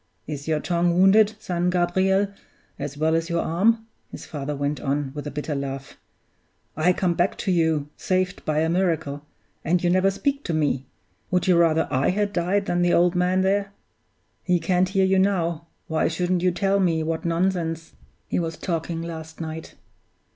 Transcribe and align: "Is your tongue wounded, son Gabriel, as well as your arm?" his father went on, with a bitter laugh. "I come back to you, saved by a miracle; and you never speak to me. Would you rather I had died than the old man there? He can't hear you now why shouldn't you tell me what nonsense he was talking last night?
"Is 0.25 0.47
your 0.47 0.59
tongue 0.59 0.99
wounded, 0.99 1.35
son 1.39 1.69
Gabriel, 1.69 2.29
as 2.79 2.97
well 2.97 3.13
as 3.13 3.29
your 3.29 3.43
arm?" 3.43 3.85
his 4.09 4.25
father 4.25 4.55
went 4.55 4.79
on, 4.79 5.11
with 5.13 5.27
a 5.27 5.29
bitter 5.29 5.53
laugh. 5.53 5.95
"I 6.75 6.91
come 6.91 7.13
back 7.13 7.37
to 7.37 7.51
you, 7.51 7.87
saved 7.97 8.43
by 8.43 8.61
a 8.61 8.69
miracle; 8.69 9.23
and 9.63 9.83
you 9.83 9.91
never 9.91 10.09
speak 10.09 10.43
to 10.45 10.55
me. 10.55 10.87
Would 11.29 11.45
you 11.45 11.55
rather 11.55 11.87
I 11.91 12.09
had 12.09 12.33
died 12.33 12.65
than 12.65 12.81
the 12.81 12.93
old 12.95 13.13
man 13.13 13.41
there? 13.41 13.73
He 14.41 14.59
can't 14.59 14.89
hear 14.89 15.05
you 15.05 15.19
now 15.19 15.67
why 15.85 16.07
shouldn't 16.07 16.41
you 16.41 16.49
tell 16.49 16.79
me 16.79 17.03
what 17.03 17.23
nonsense 17.23 17.93
he 18.27 18.39
was 18.39 18.57
talking 18.57 19.03
last 19.03 19.39
night? 19.39 19.75